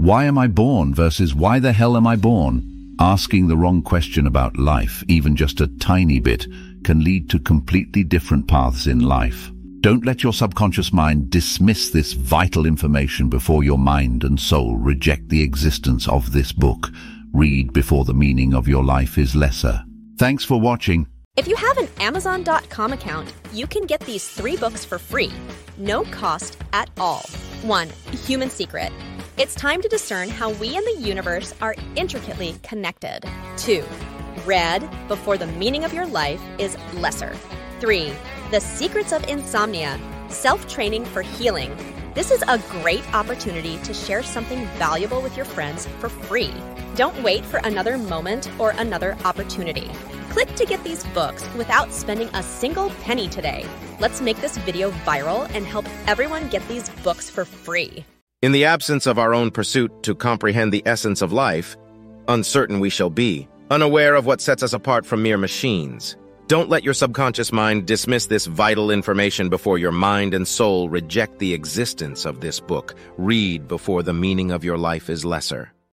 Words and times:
Why 0.00 0.24
am 0.24 0.38
I 0.38 0.46
born 0.46 0.94
versus 0.94 1.34
why 1.34 1.58
the 1.58 1.74
hell 1.74 1.94
am 1.94 2.06
I 2.06 2.16
born? 2.16 2.96
Asking 2.98 3.48
the 3.48 3.56
wrong 3.58 3.82
question 3.82 4.26
about 4.26 4.56
life, 4.56 5.04
even 5.08 5.36
just 5.36 5.60
a 5.60 5.66
tiny 5.76 6.20
bit, 6.20 6.46
can 6.84 7.04
lead 7.04 7.28
to 7.28 7.38
completely 7.38 8.02
different 8.02 8.48
paths 8.48 8.86
in 8.86 9.00
life. 9.00 9.50
Don't 9.82 10.06
let 10.06 10.22
your 10.22 10.32
subconscious 10.32 10.90
mind 10.90 11.28
dismiss 11.28 11.90
this 11.90 12.14
vital 12.14 12.64
information 12.64 13.28
before 13.28 13.62
your 13.62 13.76
mind 13.76 14.24
and 14.24 14.40
soul 14.40 14.78
reject 14.78 15.28
the 15.28 15.42
existence 15.42 16.08
of 16.08 16.32
this 16.32 16.50
book. 16.50 16.88
Read 17.34 17.74
before 17.74 18.06
the 18.06 18.14
meaning 18.14 18.54
of 18.54 18.66
your 18.66 18.82
life 18.82 19.18
is 19.18 19.36
lesser. 19.36 19.84
Thanks 20.16 20.44
for 20.44 20.58
watching. 20.58 21.08
If 21.36 21.46
you 21.46 21.56
have 21.56 21.76
an 21.76 21.88
Amazon.com 21.98 22.94
account, 22.94 23.34
you 23.52 23.66
can 23.66 23.84
get 23.84 24.00
these 24.00 24.26
three 24.26 24.56
books 24.56 24.82
for 24.82 24.98
free. 24.98 25.30
No 25.76 26.04
cost 26.04 26.56
at 26.72 26.88
all. 26.98 27.20
1. 27.64 27.90
Human 28.24 28.48
Secret. 28.48 28.92
It's 29.40 29.54
time 29.54 29.80
to 29.80 29.88
discern 29.88 30.28
how 30.28 30.50
we 30.50 30.76
and 30.76 30.86
the 30.86 31.00
universe 31.00 31.54
are 31.62 31.74
intricately 31.96 32.56
connected. 32.62 33.20
2. 33.56 33.82
Read 34.44 34.86
before 35.08 35.38
the 35.38 35.46
meaning 35.46 35.82
of 35.82 35.94
your 35.94 36.04
life 36.04 36.42
is 36.58 36.76
lesser. 36.96 37.34
3. 37.80 38.12
The 38.50 38.60
Secrets 38.60 39.12
of 39.12 39.26
Insomnia. 39.30 39.98
Self 40.28 40.68
training 40.68 41.06
for 41.06 41.22
healing. 41.22 41.74
This 42.12 42.30
is 42.30 42.44
a 42.48 42.58
great 42.82 43.02
opportunity 43.14 43.78
to 43.78 43.94
share 43.94 44.22
something 44.22 44.66
valuable 44.76 45.22
with 45.22 45.34
your 45.38 45.46
friends 45.46 45.86
for 46.00 46.10
free. 46.10 46.52
Don't 46.94 47.22
wait 47.22 47.42
for 47.42 47.60
another 47.64 47.96
moment 47.96 48.50
or 48.60 48.72
another 48.72 49.16
opportunity. 49.24 49.90
Click 50.28 50.54
to 50.56 50.66
get 50.66 50.84
these 50.84 51.02
books 51.14 51.48
without 51.54 51.94
spending 51.94 52.28
a 52.34 52.42
single 52.42 52.90
penny 53.04 53.26
today. 53.26 53.64
Let's 54.00 54.20
make 54.20 54.36
this 54.42 54.58
video 54.58 54.90
viral 55.06 55.48
and 55.54 55.64
help 55.64 55.86
everyone 56.06 56.50
get 56.50 56.68
these 56.68 56.90
books 57.02 57.30
for 57.30 57.46
free. 57.46 58.04
In 58.42 58.52
the 58.52 58.64
absence 58.64 59.04
of 59.06 59.18
our 59.18 59.34
own 59.34 59.50
pursuit 59.50 60.02
to 60.02 60.14
comprehend 60.14 60.72
the 60.72 60.82
essence 60.86 61.20
of 61.20 61.30
life, 61.30 61.76
uncertain 62.26 62.80
we 62.80 62.88
shall 62.88 63.10
be, 63.10 63.46
unaware 63.70 64.14
of 64.14 64.24
what 64.24 64.40
sets 64.40 64.62
us 64.62 64.72
apart 64.72 65.04
from 65.04 65.22
mere 65.22 65.36
machines. 65.36 66.16
Don't 66.46 66.70
let 66.70 66.82
your 66.82 66.94
subconscious 66.94 67.52
mind 67.52 67.86
dismiss 67.86 68.28
this 68.28 68.46
vital 68.46 68.90
information 68.90 69.50
before 69.50 69.76
your 69.76 69.92
mind 69.92 70.32
and 70.32 70.48
soul 70.48 70.88
reject 70.88 71.38
the 71.38 71.52
existence 71.52 72.24
of 72.24 72.40
this 72.40 72.60
book. 72.60 72.94
Read 73.18 73.68
before 73.68 74.02
the 74.02 74.14
meaning 74.14 74.52
of 74.52 74.64
your 74.64 74.78
life 74.78 75.10
is 75.10 75.22
lesser. 75.22 75.74